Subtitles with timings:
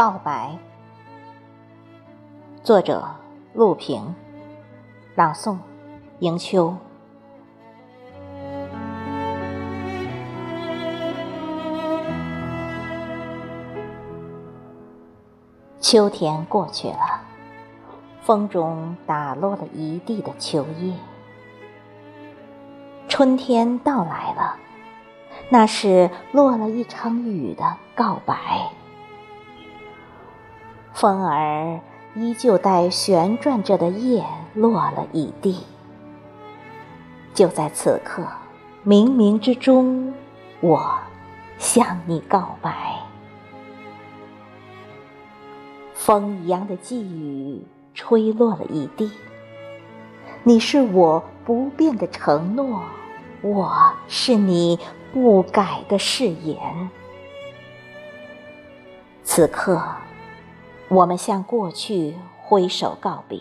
[0.00, 0.56] 告白，
[2.62, 3.06] 作者
[3.52, 4.14] 陆平，
[5.14, 5.58] 朗诵
[6.20, 6.74] 迎秋。
[15.80, 17.20] 秋天过去了，
[18.22, 20.94] 风中打落了一地的秋叶。
[23.06, 24.56] 春天到来了，
[25.50, 28.70] 那是落了一场雨的告白。
[31.00, 31.80] 风儿
[32.14, 34.22] 依旧带旋转着的叶
[34.52, 35.64] 落了一地。
[37.32, 38.22] 就在此刻，
[38.84, 40.12] 冥冥之中，
[40.60, 40.98] 我
[41.56, 42.98] 向你告白。
[45.94, 47.64] 风一样的寄语
[47.94, 49.10] 吹落了一地。
[50.42, 52.82] 你是我不变的承诺，
[53.40, 53.74] 我
[54.06, 54.78] 是你
[55.14, 56.90] 不改的誓言。
[59.24, 59.82] 此刻。
[60.90, 63.40] 我们向过去挥手告别，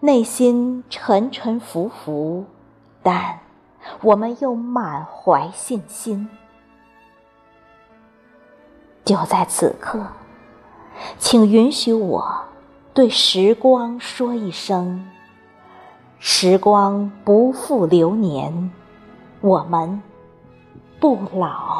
[0.00, 2.46] 内心沉沉浮浮，
[3.02, 3.38] 但
[4.00, 6.26] 我们又满怀信心。
[9.04, 10.06] 就在此刻，
[11.18, 12.44] 请允许我
[12.94, 15.06] 对时光说一声：
[16.18, 18.70] 时光不负流年，
[19.42, 20.00] 我们
[20.98, 21.79] 不老。